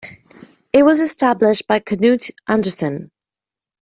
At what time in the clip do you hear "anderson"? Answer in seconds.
2.47-3.11